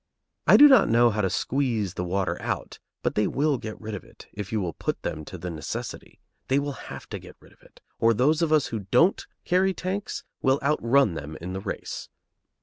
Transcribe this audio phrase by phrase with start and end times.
[0.47, 3.93] I do not know how to squeeze the water out, but they will get rid
[3.93, 6.19] of it, if you will put them to the necessity.
[6.47, 9.75] They will have to get rid of it, or those of us who don't carry
[9.75, 12.09] tanks will outrun them in the race.